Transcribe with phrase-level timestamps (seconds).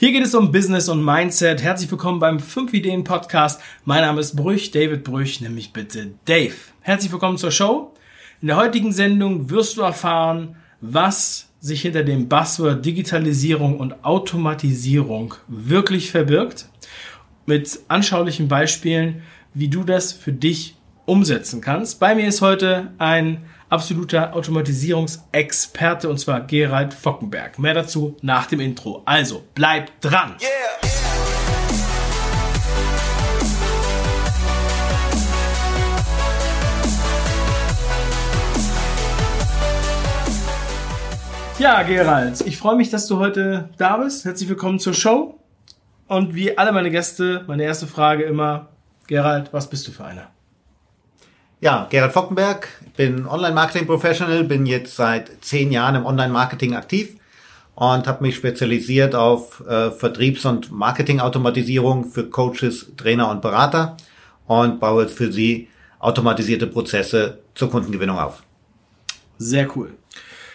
[0.00, 1.60] Hier geht es um Business und Mindset.
[1.60, 3.60] Herzlich willkommen beim 5 Ideen Podcast.
[3.84, 6.54] Mein Name ist Brüch, David Brüch, nämlich bitte Dave.
[6.82, 7.92] Herzlich willkommen zur Show.
[8.40, 15.34] In der heutigen Sendung wirst du erfahren, was sich hinter dem Buzzword Digitalisierung und Automatisierung
[15.48, 16.68] wirklich verbirgt.
[17.46, 20.76] Mit anschaulichen Beispielen, wie du das für dich
[21.06, 21.98] umsetzen kannst.
[21.98, 23.38] Bei mir ist heute ein
[23.68, 27.58] absoluter Automatisierungsexperte und zwar Gerald Fockenberg.
[27.58, 29.02] Mehr dazu nach dem Intro.
[29.04, 30.36] Also bleib dran.
[30.40, 30.88] Yeah.
[41.58, 44.24] Ja, Gerald, ich freue mich, dass du heute da bist.
[44.24, 45.40] Herzlich willkommen zur Show.
[46.06, 48.68] Und wie alle meine Gäste, meine erste Frage immer,
[49.08, 50.30] Gerald, was bist du für einer?
[51.60, 57.16] Ja, Gerald Fockenberg, bin Online-Marketing-Professional, bin jetzt seit zehn Jahren im Online-Marketing aktiv
[57.74, 63.96] und habe mich spezialisiert auf äh, Vertriebs- und Marketing-Automatisierung für Coaches, Trainer und Berater
[64.46, 68.44] und baue jetzt für sie automatisierte Prozesse zur Kundengewinnung auf.
[69.38, 69.94] Sehr cool.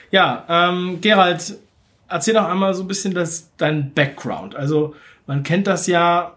[0.10, 1.58] Ja, ähm, Gerald,
[2.08, 4.56] erzähl doch einmal so ein bisschen das, dein Background.
[4.56, 4.96] Also
[5.28, 6.34] man kennt das ja,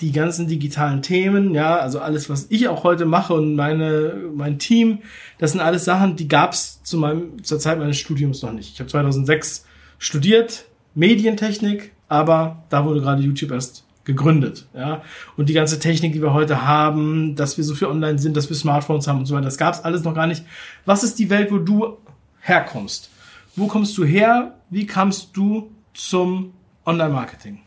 [0.00, 4.58] die ganzen digitalen Themen, ja, also alles, was ich auch heute mache und meine, mein
[4.58, 4.98] Team,
[5.38, 8.74] das sind alles Sachen, die gab's zu meinem, zur Zeit meines Studiums noch nicht.
[8.74, 9.64] Ich habe 2006
[9.98, 15.02] studiert, Medientechnik, aber da wurde gerade YouTube erst gegründet, ja.
[15.36, 18.48] Und die ganze Technik, die wir heute haben, dass wir so viel online sind, dass
[18.48, 20.44] wir Smartphones haben und so weiter, das gab's alles noch gar nicht.
[20.84, 21.96] Was ist die Welt, wo du
[22.40, 23.10] herkommst?
[23.56, 24.58] Wo kommst du her?
[24.70, 26.52] Wie kamst du zum
[26.84, 27.60] Online-Marketing?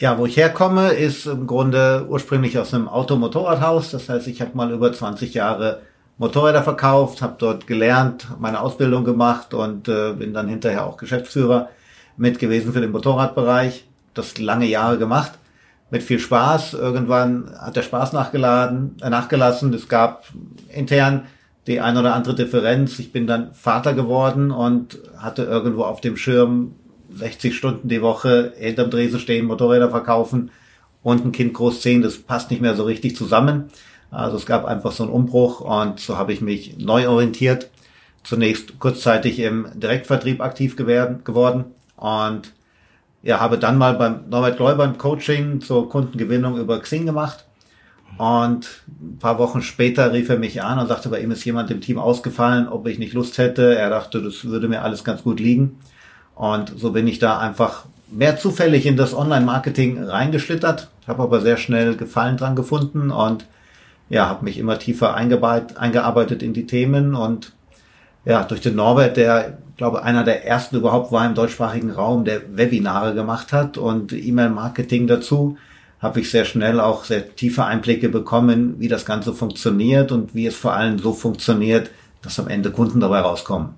[0.00, 3.90] Ja, wo ich herkomme, ist im Grunde ursprünglich aus einem Automotorradhaus.
[3.90, 5.80] Das heißt, ich habe mal über 20 Jahre
[6.18, 11.68] Motorräder verkauft, habe dort gelernt, meine Ausbildung gemacht und äh, bin dann hinterher auch Geschäftsführer
[12.16, 13.86] mit gewesen für den Motorradbereich.
[14.14, 15.32] Das lange Jahre gemacht,
[15.90, 16.74] mit viel Spaß.
[16.74, 19.74] Irgendwann hat der Spaß nachgeladen, äh, nachgelassen.
[19.74, 20.26] Es gab
[20.72, 21.26] intern
[21.66, 23.00] die ein oder andere Differenz.
[23.00, 26.76] Ich bin dann Vater geworden und hatte irgendwo auf dem Schirm
[27.18, 30.50] 60 Stunden die Woche hinterm Dresen stehen, Motorräder verkaufen
[31.02, 33.70] und ein Kind großziehen, das passt nicht mehr so richtig zusammen.
[34.10, 37.70] Also es gab einfach so einen Umbruch und so habe ich mich neu orientiert.
[38.24, 41.64] Zunächst kurzzeitig im Direktvertrieb aktiv geworden
[41.96, 42.52] und
[43.22, 47.44] ja, habe dann mal beim Norbert Gläuber ein Coaching zur Kundengewinnung über Xing gemacht.
[48.16, 51.70] Und ein paar Wochen später rief er mich an und sagte, bei ihm ist jemand
[51.70, 53.76] im Team ausgefallen, ob ich nicht Lust hätte.
[53.76, 55.78] Er dachte, das würde mir alles ganz gut liegen.
[56.38, 61.56] Und so bin ich da einfach mehr zufällig in das Online-Marketing reingeschlittert, habe aber sehr
[61.56, 63.44] schnell Gefallen dran gefunden und
[64.08, 67.52] ja, habe mich immer tiefer eingearbeitet in die Themen und
[68.24, 72.56] ja, durch den Norbert, der, glaube einer der ersten überhaupt war im deutschsprachigen Raum, der
[72.56, 75.58] Webinare gemacht hat und E-Mail-Marketing dazu,
[76.00, 80.46] habe ich sehr schnell auch sehr tiefe Einblicke bekommen, wie das Ganze funktioniert und wie
[80.46, 81.90] es vor allem so funktioniert,
[82.22, 83.70] dass am Ende Kunden dabei rauskommen.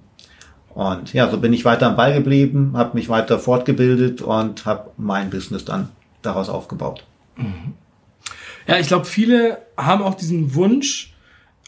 [0.74, 4.90] Und ja, so bin ich weiter am Ball geblieben, habe mich weiter fortgebildet und habe
[4.96, 5.88] mein Business dann
[6.22, 7.04] daraus aufgebaut.
[7.36, 7.74] Mhm.
[8.66, 11.14] Ja, ich glaube, viele haben auch diesen Wunsch,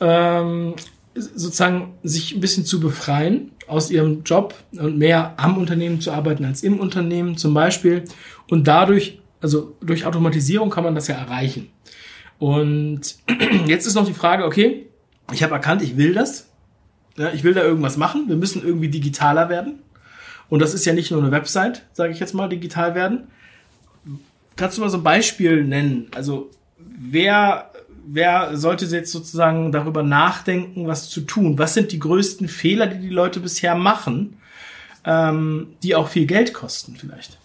[0.01, 0.75] ähm,
[1.15, 6.45] sozusagen sich ein bisschen zu befreien aus ihrem Job und mehr am Unternehmen zu arbeiten
[6.45, 8.05] als im Unternehmen zum Beispiel.
[8.49, 11.71] Und dadurch, also durch Automatisierung kann man das ja erreichen.
[12.39, 13.17] Und
[13.67, 14.87] jetzt ist noch die Frage, okay,
[15.33, 16.52] ich habe erkannt, ich will das.
[17.17, 18.25] Ja, ich will da irgendwas machen.
[18.29, 19.81] Wir müssen irgendwie digitaler werden.
[20.49, 23.25] Und das ist ja nicht nur eine Website, sage ich jetzt mal, digital werden.
[24.57, 26.09] Kannst du mal so ein Beispiel nennen?
[26.15, 27.71] Also wer,
[28.07, 31.59] wer sollte jetzt sozusagen darüber nachdenken, was zu tun?
[31.59, 34.39] Was sind die größten Fehler, die die Leute bisher machen,
[35.05, 37.39] ähm, die auch viel Geld kosten vielleicht?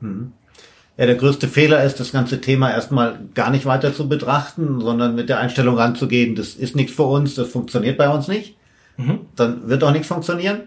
[0.00, 0.32] Mhm.
[0.96, 5.14] Ja, der größte Fehler ist, das ganze Thema erstmal gar nicht weiter zu betrachten, sondern
[5.14, 8.57] mit der Einstellung ranzugehen, das ist nichts für uns, das funktioniert bei uns nicht
[8.98, 9.20] mhm.
[9.34, 10.62] dann wird auch nichts funktionieren.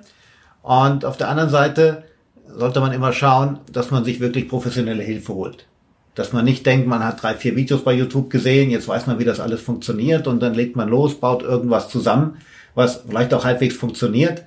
[0.63, 2.03] Und auf der anderen Seite
[2.47, 5.67] sollte man immer schauen, dass man sich wirklich professionelle Hilfe holt.
[6.15, 9.19] Dass man nicht denkt, man hat drei, vier Videos bei YouTube gesehen, jetzt weiß man,
[9.19, 12.37] wie das alles funktioniert und dann legt man los, baut irgendwas zusammen,
[12.75, 14.43] was vielleicht auch halbwegs funktioniert,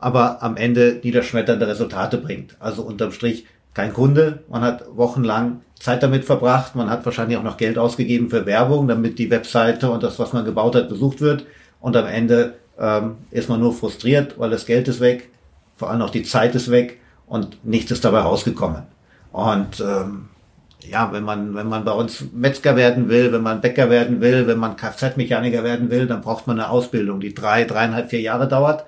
[0.00, 2.56] aber am Ende niederschmetternde Resultate bringt.
[2.58, 7.42] Also unterm Strich kein Kunde, man hat wochenlang Zeit damit verbracht, man hat wahrscheinlich auch
[7.42, 11.20] noch Geld ausgegeben für Werbung, damit die Webseite und das, was man gebaut hat, besucht
[11.20, 11.44] wird
[11.80, 15.30] und am Ende ähm, ist man nur frustriert, weil das Geld ist weg,
[15.76, 18.82] vor allem auch die Zeit ist weg und nichts ist dabei rausgekommen.
[19.32, 20.28] Und ähm,
[20.88, 24.46] ja, wenn man, wenn man bei uns Metzger werden will, wenn man Bäcker werden will,
[24.46, 28.48] wenn man Kfz-Mechaniker werden will, dann braucht man eine Ausbildung, die drei, dreieinhalb, vier Jahre
[28.48, 28.84] dauert.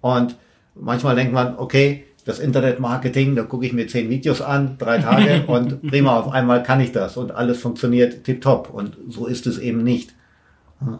[0.00, 0.36] Und
[0.74, 5.44] manchmal denkt man, okay, das Internetmarketing, da gucke ich mir zehn Videos an, drei Tage
[5.46, 8.70] und prima, auf einmal kann ich das und alles funktioniert tiptop.
[8.70, 10.14] Und so ist es eben nicht.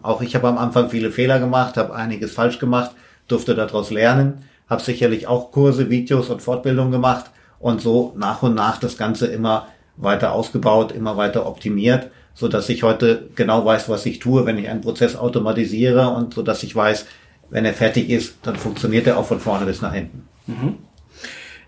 [0.03, 2.91] Auch ich habe am Anfang viele Fehler gemacht, habe einiges falsch gemacht,
[3.29, 7.31] durfte daraus lernen, habe sicherlich auch Kurse, Videos und Fortbildungen gemacht
[7.61, 12.69] und so nach und nach das Ganze immer weiter ausgebaut, immer weiter optimiert, so dass
[12.69, 16.63] ich heute genau weiß, was ich tue, wenn ich einen Prozess automatisiere und so dass
[16.63, 17.07] ich weiß,
[17.51, 20.29] wenn er fertig ist, dann funktioniert er auch von vorne bis nach hinten.
[20.47, 20.75] Mhm.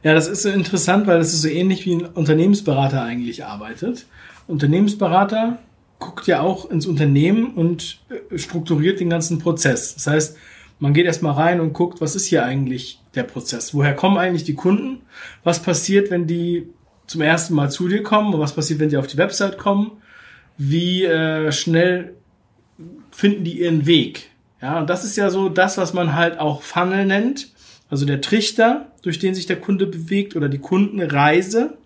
[0.03, 4.07] Ja, das ist so interessant, weil das ist so ähnlich wie ein Unternehmensberater eigentlich arbeitet.
[4.47, 5.59] Unternehmensberater
[6.01, 9.95] guckt ja auch ins Unternehmen und äh, strukturiert den ganzen Prozess.
[9.95, 10.37] Das heißt,
[10.81, 13.75] man geht erstmal rein und guckt, was ist hier eigentlich der Prozess?
[13.75, 15.03] Woher kommen eigentlich die Kunden?
[15.45, 16.69] Was passiert, wenn die
[17.07, 18.35] zum ersten Mal zu dir kommen?
[18.35, 19.93] Und was passiert, wenn die auf die Website kommen?
[20.57, 22.15] Wie äh, schnell
[23.11, 24.31] finden die ihren Weg?
[24.63, 27.49] Ja, und das ist ja so das, was man halt auch Funnel nennt.
[27.91, 31.77] Also der Trichter, durch den sich der Kunde bewegt oder die Kundenreise.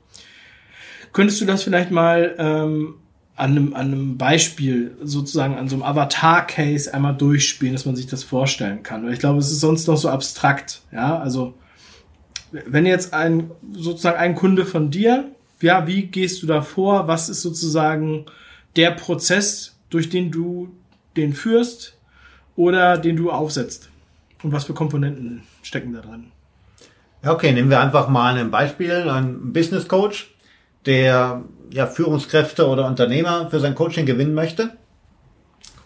[1.13, 2.95] Könntest du das vielleicht mal ähm,
[3.37, 8.07] an, einem, an einem Beispiel, sozusagen an so einem Avatar-Case einmal durchspielen, dass man sich
[8.07, 9.05] das vorstellen kann?
[9.05, 10.83] Weil ich glaube, es ist sonst noch so abstrakt.
[10.93, 11.55] Ja, also
[12.53, 17.09] wenn jetzt ein sozusagen ein Kunde von dir, ja, wie gehst du da vor?
[17.09, 18.27] Was ist sozusagen
[18.77, 20.69] der Prozess, durch den du
[21.17, 21.95] den führst?
[22.57, 23.91] oder den du aufsetzt?
[24.43, 26.27] Und was für Komponenten stecken da drin?
[27.23, 30.34] Ja, okay, nehmen wir einfach mal ein Beispiel, ein Business Coach,
[30.87, 31.43] der
[31.73, 34.71] ja Führungskräfte oder Unternehmer für sein Coaching gewinnen möchte.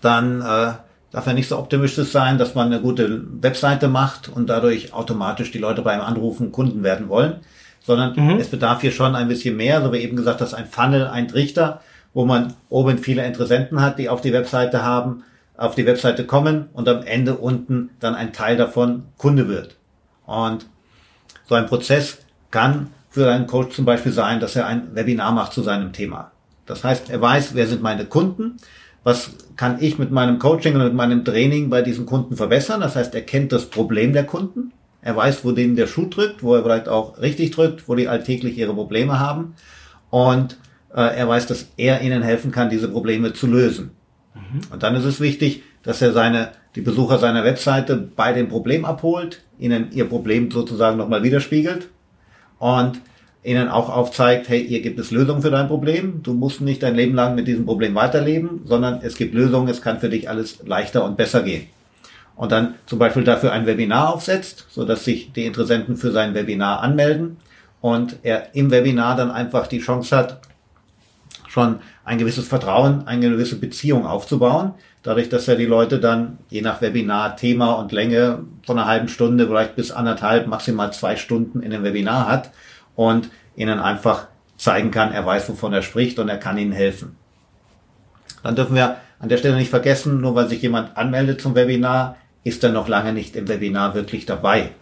[0.00, 0.72] Dann äh,
[1.10, 5.50] darf er nicht so optimistisch sein, dass man eine gute Webseite macht und dadurch automatisch
[5.50, 7.40] die Leute beim Anrufen Kunden werden wollen,
[7.80, 8.38] sondern mhm.
[8.38, 11.28] es bedarf hier schon ein bisschen mehr, so wie eben gesagt, dass ein Funnel, ein
[11.28, 11.80] Trichter,
[12.12, 15.24] wo man oben viele Interessenten hat, die auf die Webseite haben
[15.58, 19.76] auf die Webseite kommen und am Ende unten dann ein Teil davon Kunde wird.
[20.24, 20.66] Und
[21.46, 22.18] so ein Prozess
[22.50, 26.30] kann für einen Coach zum Beispiel sein, dass er ein Webinar macht zu seinem Thema.
[26.66, 28.58] Das heißt, er weiß, wer sind meine Kunden,
[29.02, 32.80] was kann ich mit meinem Coaching und mit meinem Training bei diesen Kunden verbessern.
[32.80, 34.72] Das heißt, er kennt das Problem der Kunden,
[35.02, 38.06] er weiß, wo denen der Schuh drückt, wo er vielleicht auch richtig drückt, wo die
[38.06, 39.54] alltäglich ihre Probleme haben
[40.10, 40.56] und
[40.94, 43.90] äh, er weiß, dass er ihnen helfen kann, diese Probleme zu lösen.
[44.34, 44.60] Mhm.
[44.72, 48.84] Und dann ist es wichtig, dass er seine, die Besucher seiner Webseite bei dem Problem
[48.84, 51.88] abholt, ihnen ihr Problem sozusagen nochmal widerspiegelt
[52.58, 53.00] und
[53.43, 56.22] ihnen auch aufzeigt, hey, hier gibt es Lösungen für dein Problem.
[56.22, 59.81] Du musst nicht dein Leben lang mit diesem Problem weiterleben, sondern es gibt Lösungen, es
[59.81, 61.66] kann für dich alles leichter und besser gehen.
[62.37, 66.34] Und dann zum Beispiel dafür ein Webinar aufsetzt, so dass sich die Interessenten für sein
[66.34, 67.38] Webinar anmelden
[67.81, 70.40] und er im Webinar dann einfach die Chance hat,
[71.49, 74.75] schon ein gewisses Vertrauen, eine gewisse Beziehung aufzubauen.
[75.08, 79.08] Dadurch, dass ja die Leute dann je nach Webinar, Thema und Länge von einer halben
[79.08, 82.50] Stunde vielleicht bis anderthalb, maximal zwei Stunden in dem Webinar hat
[82.94, 84.26] und ihnen einfach
[84.58, 87.16] zeigen kann, er weiß, wovon er spricht und er kann ihnen helfen.
[88.43, 92.19] Dann dürfen wir an der Stelle nicht vergessen, nur weil sich jemand anmeldet zum Webinar,
[92.44, 94.72] ist er noch lange nicht im Webinar wirklich dabei.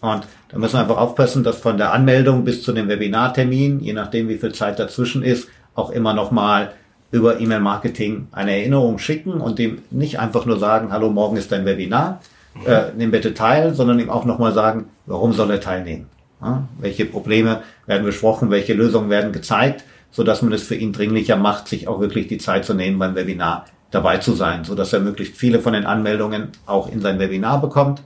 [0.00, 3.92] Und da müssen wir einfach aufpassen, dass von der Anmeldung bis zu dem Webinartermin, je
[3.92, 6.72] nachdem wie viel Zeit dazwischen ist, auch immer nochmal
[7.12, 11.66] über E-Mail-Marketing eine Erinnerung schicken und dem nicht einfach nur sagen, hallo, morgen ist dein
[11.66, 12.20] Webinar,
[12.54, 12.66] mhm.
[12.66, 16.06] äh, nimm bitte teil, sondern ihm auch nochmal sagen, warum soll er teilnehmen?
[16.40, 20.92] Ja, welche Probleme werden besprochen, welche Lösungen werden gezeigt, so dass man es für ihn
[20.92, 24.74] dringlicher macht, sich auch wirklich die Zeit zu nehmen, beim Webinar dabei zu sein, so
[24.74, 28.02] dass er möglichst viele von den Anmeldungen auch in sein Webinar bekommt.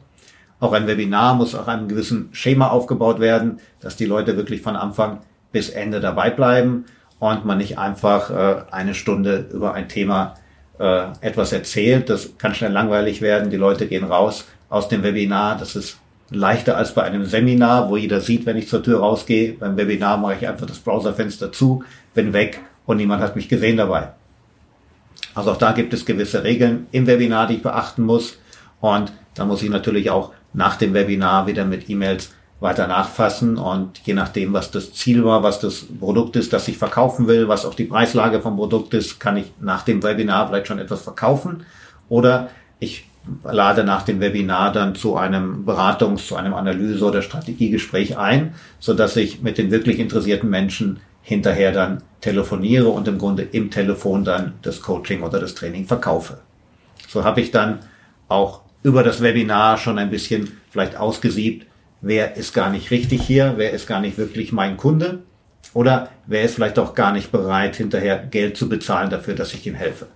[0.58, 4.74] Auch ein Webinar muss auch einem gewissen Schema aufgebaut werden, dass die Leute wirklich von
[4.74, 5.20] Anfang
[5.52, 6.86] bis Ende dabei bleiben
[7.18, 10.34] und man nicht einfach äh, eine Stunde über ein Thema
[10.78, 12.10] äh, etwas erzählt.
[12.10, 13.50] Das kann schnell langweilig werden.
[13.50, 15.56] Die Leute gehen raus aus dem Webinar.
[15.58, 15.98] Das ist
[16.30, 19.54] leichter als bei einem Seminar, wo jeder sieht, wenn ich zur Tür rausgehe.
[19.54, 23.76] Beim Webinar mache ich einfach das Browserfenster zu, bin weg und niemand hat mich gesehen
[23.76, 24.10] dabei.
[25.34, 28.38] Also auch da gibt es gewisse Regeln im Webinar, die ich beachten muss.
[28.80, 34.00] Und da muss ich natürlich auch nach dem Webinar wieder mit E-Mails weiter nachfassen und
[34.04, 37.66] je nachdem, was das Ziel war, was das Produkt ist, das ich verkaufen will, was
[37.66, 41.64] auch die Preislage vom Produkt ist, kann ich nach dem Webinar vielleicht schon etwas verkaufen
[42.08, 42.48] oder
[42.80, 43.04] ich
[43.44, 48.94] lade nach dem Webinar dann zu einem Beratungs-, zu einem Analyse- oder Strategiegespräch ein, so
[48.94, 54.24] dass ich mit den wirklich interessierten Menschen hinterher dann telefoniere und im Grunde im Telefon
[54.24, 56.38] dann das Coaching oder das Training verkaufe.
[57.08, 57.80] So habe ich dann
[58.28, 61.66] auch über das Webinar schon ein bisschen vielleicht ausgesiebt,
[62.00, 65.20] wer ist gar nicht richtig hier, wer ist gar nicht wirklich mein Kunde
[65.74, 69.66] oder wer ist vielleicht auch gar nicht bereit, hinterher Geld zu bezahlen dafür, dass ich
[69.66, 70.06] ihm helfe.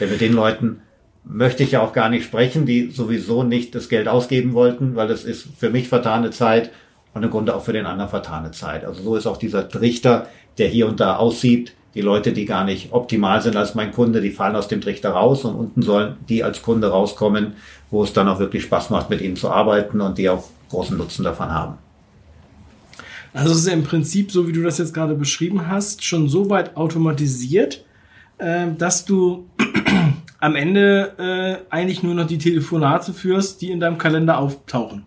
[0.00, 0.82] Denn mit den Leuten
[1.24, 5.08] möchte ich ja auch gar nicht sprechen, die sowieso nicht das Geld ausgeben wollten, weil
[5.08, 6.70] das ist für mich vertane Zeit
[7.14, 8.84] und im Grunde auch für den anderen vertane Zeit.
[8.84, 12.64] Also so ist auch dieser Trichter, der hier und da aussieht, die Leute, die gar
[12.64, 16.16] nicht optimal sind als mein Kunde, die fallen aus dem Trichter raus und unten sollen
[16.28, 17.54] die als Kunde rauskommen,
[17.90, 20.96] wo es dann auch wirklich Spaß macht, mit ihnen zu arbeiten und die auch großen
[20.96, 21.78] Nutzen davon haben.
[23.32, 26.28] Also es ist ja im Prinzip, so wie du das jetzt gerade beschrieben hast, schon
[26.28, 27.82] so weit automatisiert,
[28.36, 29.46] äh, dass du
[30.38, 35.04] am Ende äh, eigentlich nur noch die Telefonate führst, die in deinem Kalender auftauchen.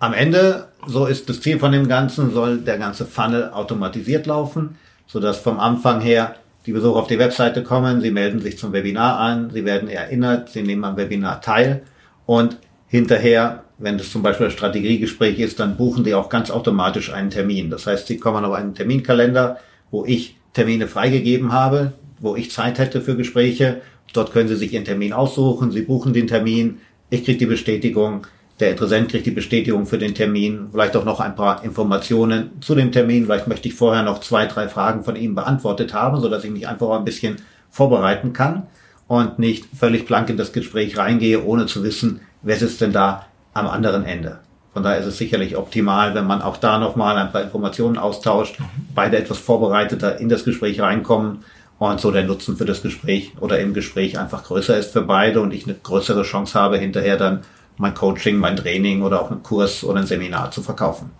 [0.00, 4.76] Am Ende, so ist das Ziel von dem Ganzen, soll der ganze Funnel automatisiert laufen
[5.06, 6.36] sodass vom Anfang her
[6.66, 10.50] die Besucher auf die Webseite kommen, sie melden sich zum Webinar an, sie werden erinnert,
[10.50, 11.82] sie nehmen am Webinar teil
[12.26, 12.58] und
[12.88, 17.30] hinterher, wenn das zum Beispiel ein Strategiegespräch ist, dann buchen die auch ganz automatisch einen
[17.30, 17.70] Termin.
[17.70, 19.58] Das heißt, sie kommen auf einen Terminkalender,
[19.90, 23.82] wo ich Termine freigegeben habe, wo ich Zeit hätte für Gespräche.
[24.12, 26.78] Dort können Sie sich Ihren Termin aussuchen, Sie buchen den Termin,
[27.10, 28.26] ich kriege die Bestätigung,
[28.60, 32.74] der Interessent kriegt die Bestätigung für den Termin, vielleicht auch noch ein paar Informationen zu
[32.74, 33.26] dem Termin.
[33.26, 36.50] Vielleicht möchte ich vorher noch zwei, drei Fragen von ihm beantwortet haben, so dass ich
[36.50, 37.36] mich einfach ein bisschen
[37.70, 38.62] vorbereiten kann
[39.08, 43.26] und nicht völlig blank in das Gespräch reingehe, ohne zu wissen, wer sitzt denn da
[43.52, 44.38] am anderen Ende.
[44.72, 48.58] Von daher ist es sicherlich optimal, wenn man auch da nochmal ein paar Informationen austauscht,
[48.94, 51.44] beide etwas vorbereiteter in das Gespräch reinkommen
[51.78, 55.40] und so der Nutzen für das Gespräch oder im Gespräch einfach größer ist für beide
[55.40, 57.40] und ich eine größere Chance habe, hinterher dann
[57.78, 61.10] mein Coaching, mein Training oder auch einen Kurs oder ein Seminar zu verkaufen.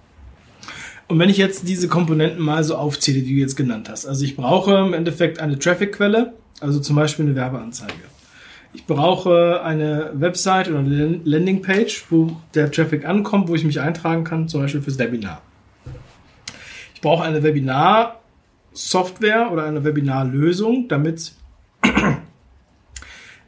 [1.09, 4.25] Und wenn ich jetzt diese Komponenten mal so aufzähle, die du jetzt genannt hast, also
[4.25, 7.93] ich brauche im Endeffekt eine Traffic-Quelle, also zum Beispiel eine Werbeanzeige.
[8.73, 14.25] Ich brauche eine Website oder eine Landingpage, wo der Traffic ankommt, wo ich mich eintragen
[14.25, 15.41] kann, zum Beispiel fürs Webinar.
[16.95, 21.33] Ich brauche eine Webinar-Software oder eine Webinar-Lösung, damit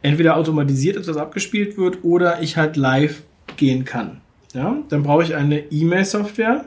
[0.02, 3.22] entweder automatisiert etwas abgespielt wird oder ich halt live
[3.56, 4.20] gehen kann.
[4.54, 6.64] Ja, dann brauche ich eine E-Mail-Software,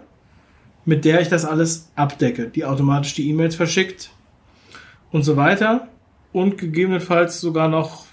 [0.85, 4.11] mit der ich das alles abdecke, die automatisch die E-Mails verschickt
[5.11, 5.87] und so weiter.
[6.31, 8.05] Und gegebenenfalls sogar noch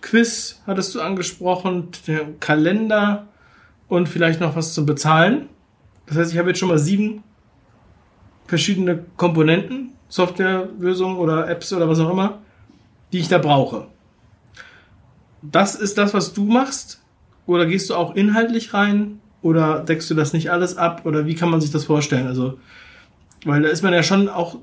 [0.00, 3.26] Quiz, hattest du angesprochen, der Kalender
[3.88, 5.48] und vielleicht noch was zum Bezahlen.
[6.06, 7.24] Das heißt, ich habe jetzt schon mal sieben
[8.46, 12.38] verschiedene Komponenten, Softwarelösungen oder Apps oder was auch immer,
[13.12, 13.88] die ich da brauche
[15.52, 17.02] das ist das, was du machst?
[17.46, 19.20] Oder gehst du auch inhaltlich rein?
[19.42, 21.02] Oder deckst du das nicht alles ab?
[21.04, 22.26] Oder wie kann man sich das vorstellen?
[22.26, 22.58] Also,
[23.44, 24.58] weil da ist man ja schon auch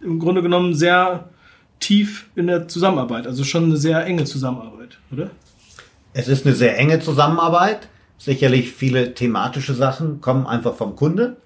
[0.00, 1.28] im Grunde genommen sehr
[1.80, 5.30] tief in der Zusammenarbeit, also schon eine sehr enge Zusammenarbeit, oder?
[6.12, 7.88] Es ist eine sehr enge Zusammenarbeit.
[8.18, 11.36] Sicherlich viele thematische Sachen kommen einfach vom Kunde.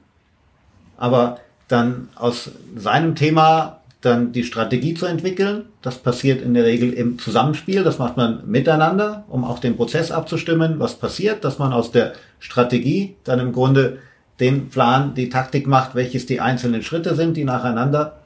[0.96, 5.66] Aber dann aus seinem Thema dann die Strategie zu entwickeln.
[5.82, 7.84] Das passiert in der Regel im Zusammenspiel.
[7.84, 10.78] Das macht man miteinander, um auch den Prozess abzustimmen.
[10.78, 13.98] Was passiert, dass man aus der Strategie dann im Grunde
[14.40, 18.20] den Plan, die Taktik macht, welches die einzelnen Schritte sind, die nacheinander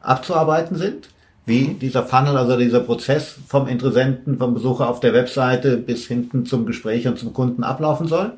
[0.00, 1.10] abzuarbeiten sind.
[1.44, 6.46] Wie dieser Funnel, also dieser Prozess vom Interessenten, vom Besucher auf der Webseite bis hinten
[6.46, 8.32] zum Gespräch und zum Kunden ablaufen soll.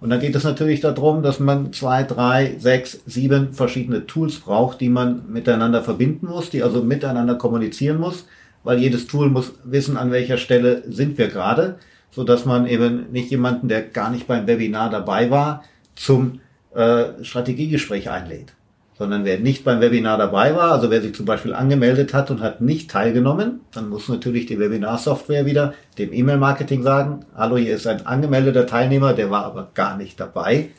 [0.00, 4.80] Und dann geht es natürlich darum, dass man zwei, drei, sechs, sieben verschiedene Tools braucht,
[4.80, 8.26] die man miteinander verbinden muss, die also miteinander kommunizieren muss,
[8.62, 11.78] weil jedes Tool muss wissen, an welcher Stelle sind wir gerade,
[12.10, 15.64] so dass man eben nicht jemanden, der gar nicht beim Webinar dabei war,
[15.96, 16.40] zum
[16.74, 18.52] äh, Strategiegespräch einlädt
[18.98, 22.40] sondern wer nicht beim Webinar dabei war, also wer sich zum Beispiel angemeldet hat und
[22.40, 27.86] hat nicht teilgenommen, dann muss natürlich die Webinar-Software wieder dem E-Mail-Marketing sagen, hallo, hier ist
[27.86, 30.70] ein angemeldeter Teilnehmer, der war aber gar nicht dabei,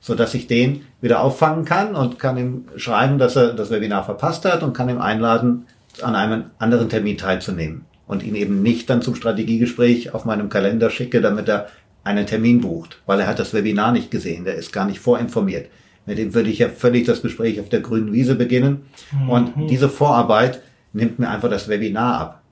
[0.00, 4.04] so dass ich den wieder auffangen kann und kann ihm schreiben, dass er das Webinar
[4.04, 5.66] verpasst hat und kann ihm einladen,
[6.02, 10.90] an einem anderen Termin teilzunehmen und ihn eben nicht dann zum Strategiegespräch auf meinem Kalender
[10.90, 11.68] schicke, damit er
[12.04, 15.68] einen Termin bucht, weil er hat das Webinar nicht gesehen, der ist gar nicht vorinformiert.
[16.06, 18.86] Mit dem würde ich ja völlig das Gespräch auf der grünen Wiese beginnen.
[19.12, 19.28] Mhm.
[19.28, 22.42] Und diese Vorarbeit nimmt mir einfach das Webinar ab.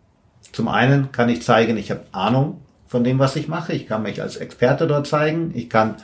[0.52, 3.73] Zum einen kann ich zeigen, ich habe Ahnung von dem, was ich mache.
[3.73, 5.52] Ich kann mich als Experte dort zeigen.
[5.54, 5.96] Ich kann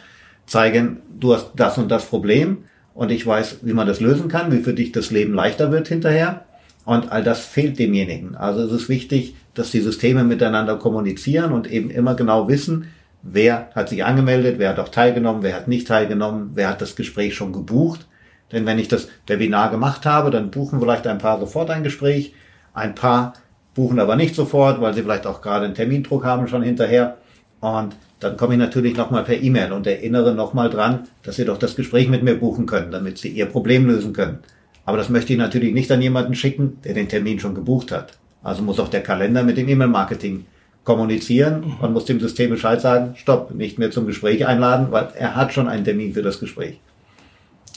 [0.46, 2.64] zeigen, du hast das und das Problem
[2.94, 5.88] und ich weiß, wie man das lösen kann, wie für dich das Leben leichter wird
[5.88, 6.44] hinterher.
[6.84, 8.34] Und all das fehlt demjenigen.
[8.34, 12.86] Also es ist wichtig, dass die Systeme miteinander kommunizieren und eben immer genau wissen,
[13.22, 16.96] wer hat sich angemeldet, wer hat auch teilgenommen, wer hat nicht teilgenommen, wer hat das
[16.96, 18.06] Gespräch schon gebucht.
[18.52, 22.34] Denn wenn ich das Webinar gemacht habe, dann buchen vielleicht ein paar sofort ein Gespräch,
[22.74, 23.34] ein paar
[23.74, 27.18] buchen aber nicht sofort, weil sie vielleicht auch gerade einen Termindruck haben schon hinterher.
[27.60, 31.58] Und dann komme ich natürlich nochmal per E-Mail und erinnere nochmal dran, dass sie doch
[31.58, 34.40] das Gespräch mit mir buchen können, damit sie ihr Problem lösen können.
[34.84, 38.18] Aber das möchte ich natürlich nicht an jemanden schicken, der den Termin schon gebucht hat.
[38.42, 40.46] Also muss auch der Kalender mit dem E-Mail-Marketing
[40.84, 41.60] kommunizieren.
[41.60, 41.74] Mhm.
[41.80, 45.52] Man muss dem System Bescheid sagen, stopp, nicht mehr zum Gespräch einladen, weil er hat
[45.52, 46.80] schon einen Termin für das Gespräch.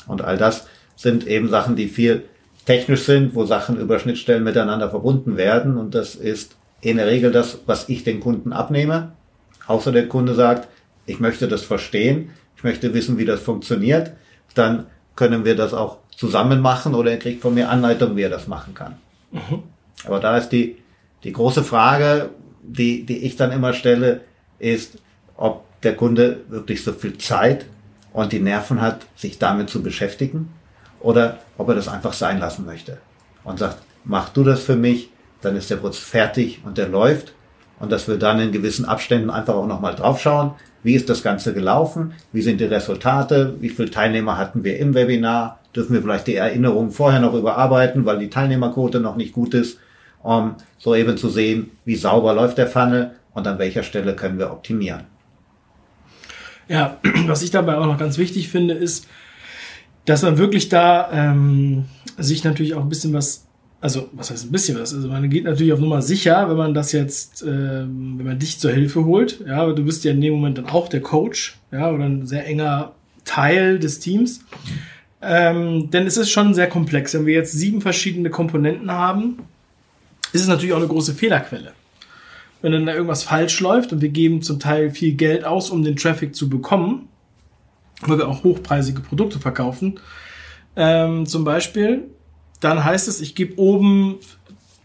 [0.08, 2.24] Und all das sind eben Sachen, die viel
[2.66, 5.78] technisch sind, wo Sachen über Schnittstellen miteinander verbunden werden.
[5.78, 9.14] Und das ist in der Regel das, was ich den Kunden abnehme.
[9.68, 10.68] Außer der Kunde sagt,
[11.06, 14.14] ich möchte das verstehen, ich möchte wissen, wie das funktioniert,
[14.56, 18.30] dann können wir das auch zusammen machen oder er kriegt von mir Anleitung, wie er
[18.30, 18.96] das machen kann.
[19.32, 19.64] Mhm.
[20.06, 20.78] Aber da ist die,
[21.24, 22.30] die große Frage,
[22.64, 24.22] die, die ich dann immer stelle,
[24.60, 24.98] ist,
[25.36, 27.66] ob der Kunde wirklich so viel Zeit
[28.14, 30.50] und die Nerven hat, sich damit zu beschäftigen
[31.00, 32.98] oder ob er das einfach sein lassen möchte
[33.44, 35.10] und sagt, mach du das für mich,
[35.42, 37.34] dann ist der Prozess fertig und der läuft
[37.80, 40.52] und dass wir dann in gewissen Abständen einfach auch nochmal draufschauen,
[40.84, 44.94] wie ist das Ganze gelaufen, wie sind die Resultate, wie viele Teilnehmer hatten wir im
[44.94, 49.54] Webinar, dürfen wir vielleicht die Erinnerungen vorher noch überarbeiten, weil die Teilnehmerquote noch nicht gut
[49.54, 49.80] ist,
[50.24, 54.40] um so eben zu sehen, wie sauber läuft der Funnel und an welcher Stelle können
[54.40, 55.04] wir optimieren.
[56.68, 59.08] Ja, was ich dabei auch noch ganz wichtig finde, ist,
[60.06, 61.86] dass man wirklich da ähm,
[62.18, 63.46] sich natürlich auch ein bisschen was,
[63.82, 66.74] also was heißt ein bisschen was, also man geht natürlich auf Nummer sicher, wenn man
[66.74, 70.34] das jetzt, ähm, wenn man dich zur Hilfe holt, ja, du bist ja in dem
[70.34, 72.94] Moment dann auch der Coach, ja, oder ein sehr enger
[73.26, 74.42] Teil des Teams.
[75.22, 77.14] Ähm, denn es ist schon sehr komplex.
[77.14, 79.38] Wenn wir jetzt sieben verschiedene Komponenten haben,
[80.34, 81.72] ist es natürlich auch eine große Fehlerquelle.
[82.62, 85.84] Wenn dann da irgendwas falsch läuft und wir geben zum Teil viel Geld aus, um
[85.84, 87.08] den Traffic zu bekommen,
[88.02, 90.00] weil wir auch hochpreisige Produkte verkaufen,
[90.76, 92.10] ähm, zum Beispiel,
[92.60, 94.18] dann heißt es, ich gebe oben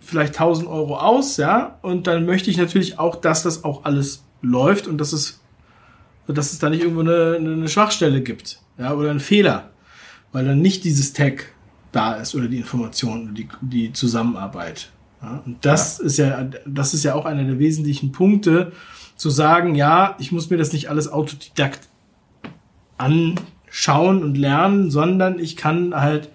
[0.00, 4.25] vielleicht 1000 Euro aus, ja, und dann möchte ich natürlich auch, dass das auch alles
[4.43, 5.40] läuft und dass es,
[6.26, 9.71] dass es da nicht irgendwo eine, eine Schwachstelle gibt, ja, oder einen Fehler,
[10.33, 11.52] weil dann nicht dieses Tag
[11.93, 14.90] da ist oder die Information, die, die Zusammenarbeit.
[15.22, 16.04] Ja, und das ja.
[16.04, 18.72] ist ja, das ist ja auch einer der wesentlichen Punkte,
[19.16, 21.88] zu sagen, ja, ich muss mir das nicht alles autodidakt
[22.98, 26.30] anschauen und lernen, sondern ich kann halt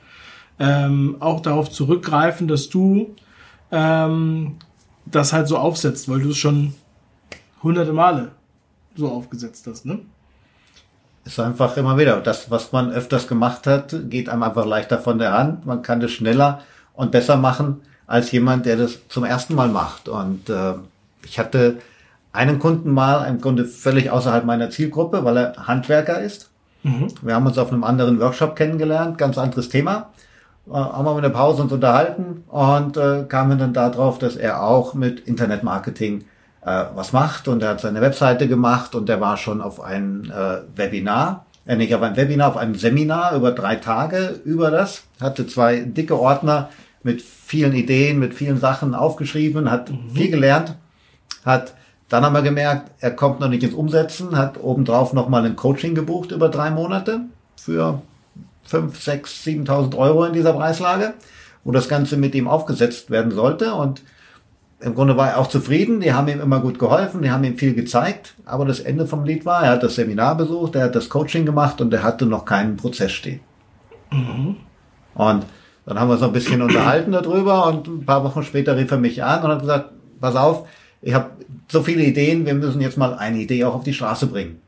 [0.59, 3.15] ähm, auch darauf zurückgreifen, dass du
[3.71, 4.57] ähm,
[5.05, 6.73] das halt so aufsetzt, weil du es schon
[7.63, 8.31] hunderte Male
[8.95, 9.99] so aufgesetzt hast, ne?
[11.25, 12.19] Ist einfach immer wieder.
[12.19, 15.65] Das, was man öfters gemacht hat, geht einem einfach leichter von der Hand.
[15.65, 16.61] Man kann das schneller
[16.93, 20.09] und besser machen als jemand, der das zum ersten Mal macht.
[20.09, 20.73] Und äh,
[21.25, 21.77] ich hatte
[22.31, 26.49] einen Kunden mal, im Grunde völlig außerhalb meiner Zielgruppe, weil er Handwerker ist.
[26.83, 27.07] Mhm.
[27.21, 30.09] Wir haben uns auf einem anderen Workshop kennengelernt, ganz anderes Thema.
[30.67, 34.63] Äh, haben wir in der Pause uns unterhalten und äh, kamen dann darauf, dass er
[34.63, 36.25] auch mit Internetmarketing
[36.65, 40.31] äh, was macht und er hat seine Webseite gemacht und er war schon auf ein
[40.31, 45.03] äh, Webinar, äh, nicht auf ein Webinar, auf einem Seminar über drei Tage über das,
[45.21, 46.69] hatte zwei dicke Ordner
[47.03, 50.09] mit vielen Ideen, mit vielen Sachen aufgeschrieben, hat mhm.
[50.13, 50.75] viel gelernt,
[51.45, 51.73] hat
[52.13, 55.95] dann haben wir gemerkt, er kommt noch nicht ins Umsetzen, hat obendrauf nochmal ein Coaching
[55.95, 57.21] gebucht über drei Monate
[57.55, 58.03] für
[58.65, 61.15] 5, 6, 7.000 Euro in dieser Preislage,
[61.63, 63.73] wo das Ganze mit ihm aufgesetzt werden sollte.
[63.73, 64.03] Und
[64.79, 66.01] im Grunde war er auch zufrieden.
[66.01, 68.35] Die haben ihm immer gut geholfen, die haben ihm viel gezeigt.
[68.45, 71.47] Aber das Ende vom Lied war, er hat das Seminar besucht, er hat das Coaching
[71.47, 73.39] gemacht und er hatte noch keinen Prozess stehen.
[74.11, 74.57] Mhm.
[75.15, 75.45] Und
[75.85, 78.97] dann haben wir so ein bisschen unterhalten darüber und ein paar Wochen später rief er
[78.97, 80.67] mich an und hat gesagt, pass auf,
[81.01, 81.31] ich habe
[81.69, 84.61] so viele Ideen, wir müssen jetzt mal eine Idee auch auf die Straße bringen.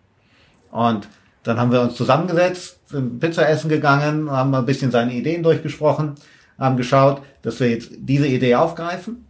[0.72, 1.08] Und
[1.44, 6.16] dann haben wir uns zusammengesetzt, sind Pizza essen gegangen, haben ein bisschen seine Ideen durchgesprochen,
[6.60, 9.26] haben geschaut, dass wir jetzt diese Idee aufgreifen.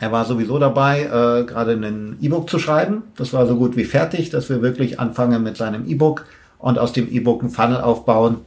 [0.00, 3.04] Er war sowieso dabei, äh, gerade ein E-Book zu schreiben.
[3.16, 6.24] Das war so gut wie fertig, dass wir wirklich anfangen mit seinem E-Book
[6.58, 8.38] und aus dem E-Book ein Funnel aufbauen,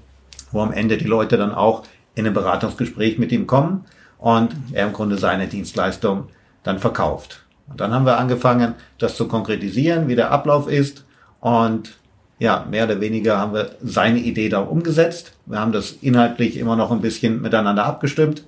[0.52, 1.84] wo am Ende die Leute dann auch
[2.16, 3.86] in ein Beratungsgespräch mit ihm kommen
[4.18, 6.30] und er im Grunde seine Dienstleistung
[6.64, 7.46] dann verkauft.
[7.70, 11.06] Und dann haben wir angefangen, das zu konkretisieren, wie der Ablauf ist.
[11.40, 11.98] Und
[12.40, 15.34] ja, mehr oder weniger haben wir seine Idee da umgesetzt.
[15.46, 18.44] Wir haben das inhaltlich immer noch ein bisschen miteinander abgestimmt.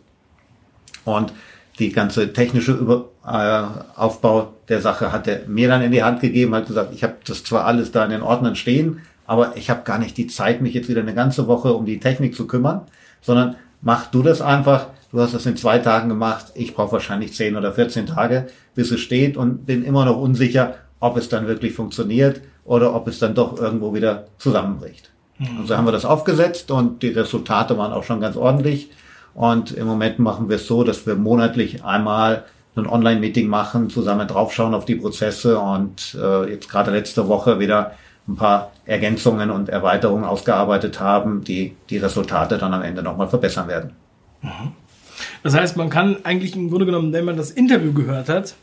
[1.06, 1.32] Und
[1.80, 3.64] die ganze technische Über äh,
[4.00, 7.16] Aufbau der Sache hat er mir dann in die Hand gegeben, hat gesagt, ich habe
[7.26, 10.62] das zwar alles da in den Ordnern stehen, aber ich habe gar nicht die Zeit,
[10.62, 12.82] mich jetzt wieder eine ganze Woche um die Technik zu kümmern,
[13.22, 14.88] sondern mach du das einfach.
[15.12, 16.48] Du hast das in zwei Tagen gemacht.
[16.56, 20.76] Ich brauche wahrscheinlich zehn oder 14 Tage bis es steht und bin immer noch unsicher,
[21.00, 25.10] ob es dann wirklich funktioniert oder ob es dann doch irgendwo wieder zusammenbricht.
[25.40, 25.62] Mhm.
[25.62, 28.92] Also haben wir das aufgesetzt und die Resultate waren auch schon ganz ordentlich.
[29.34, 34.28] Und im Moment machen wir es so, dass wir monatlich einmal ein Online-Meeting machen, zusammen
[34.28, 37.94] draufschauen auf die Prozesse und äh, jetzt gerade letzte Woche wieder
[38.28, 43.68] ein paar Ergänzungen und Erweiterungen ausgearbeitet haben, die die Resultate dann am Ende nochmal verbessern
[43.68, 43.92] werden.
[45.44, 48.56] Das heißt, man kann eigentlich im Grunde genommen, wenn man das Interview gehört hat,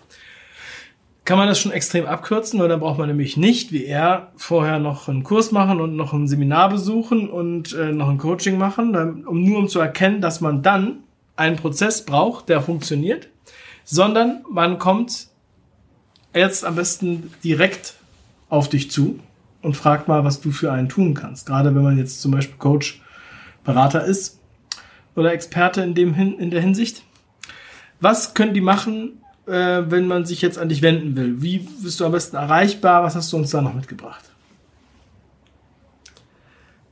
[1.25, 4.79] kann man das schon extrem abkürzen, weil dann braucht man nämlich nicht, wie er, vorher
[4.79, 9.25] noch einen Kurs machen und noch ein Seminar besuchen und äh, noch ein Coaching machen,
[9.27, 10.99] um nur um zu erkennen, dass man dann
[11.37, 13.29] einen Prozess braucht, der funktioniert,
[13.85, 15.29] sondern man kommt
[16.35, 17.95] jetzt am besten direkt
[18.49, 19.19] auf dich zu
[19.64, 21.46] und fragt mal, was du für einen tun kannst.
[21.46, 23.00] Gerade wenn man jetzt zum Beispiel Coach,
[23.64, 24.38] Berater ist
[25.16, 27.03] oder Experte in, dem in der Hinsicht.
[28.00, 31.40] Was können die machen, äh, wenn man sich jetzt an dich wenden will?
[31.42, 33.03] Wie bist du am besten erreichbar?
[33.03, 34.24] Was hast du uns da noch mitgebracht?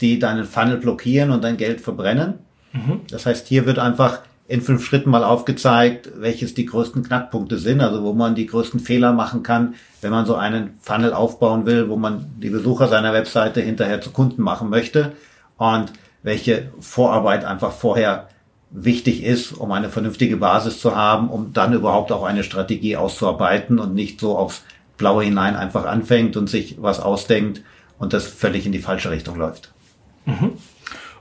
[0.00, 2.34] die deinen Funnel blockieren und dein Geld verbrennen.
[2.72, 3.00] Mhm.
[3.10, 7.80] Das heißt, hier wird einfach in fünf Schritten mal aufgezeigt, welches die größten Knackpunkte sind,
[7.80, 11.88] also wo man die größten Fehler machen kann, wenn man so einen Funnel aufbauen will,
[11.88, 15.12] wo man die Besucher seiner Webseite hinterher zu Kunden machen möchte
[15.56, 18.28] und welche Vorarbeit einfach vorher
[18.70, 23.78] wichtig ist, um eine vernünftige Basis zu haben, um dann überhaupt auch eine Strategie auszuarbeiten
[23.78, 24.62] und nicht so aufs
[24.98, 27.62] Blaue hinein einfach anfängt und sich was ausdenkt
[27.98, 29.73] und das völlig in die falsche Richtung läuft.
[30.24, 30.52] Mhm.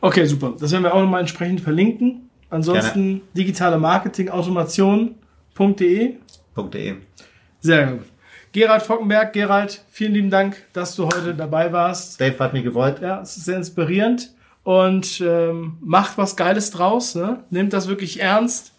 [0.02, 0.54] Okay, super.
[0.60, 2.30] Das werden wir auch nochmal entsprechend verlinken.
[2.50, 3.22] Ansonsten Gerne.
[3.36, 6.16] digitale Marketing Automation.de.
[6.56, 6.96] .de.
[7.62, 8.02] Sehr gut.
[8.52, 12.22] Gerald Fockenberg, Gerald, vielen lieben Dank, dass du heute dabei warst.
[12.22, 13.02] Dave hat mich gefreut.
[13.02, 14.32] Ja, es ist sehr inspirierend
[14.64, 17.16] und ähm, macht was Geiles draus.
[17.16, 17.44] Ne?
[17.50, 18.74] Nehmt das wirklich ernst,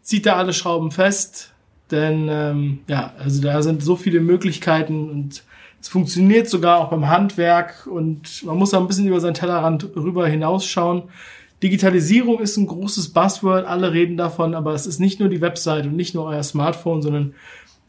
[0.00, 1.52] zieht da alle Schrauben fest,
[1.92, 5.44] denn ähm, ja, also da sind so viele Möglichkeiten und
[5.82, 9.96] es funktioniert sogar auch beim Handwerk und man muss da ein bisschen über seinen Tellerrand
[9.96, 11.10] rüber hinausschauen.
[11.60, 15.86] Digitalisierung ist ein großes Buzzword, alle reden davon, aber es ist nicht nur die Website
[15.86, 17.34] und nicht nur euer Smartphone, sondern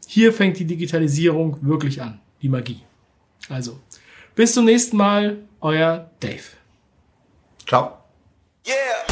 [0.08, 2.80] hier fängt die Digitalisierung wirklich an, die Magie.
[3.48, 3.78] Also,
[4.34, 6.42] bis zum nächsten Mal, euer Dave.
[7.64, 7.98] Ciao.
[8.66, 9.03] Yeah.